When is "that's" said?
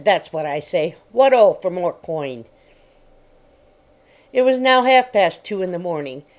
0.03-0.33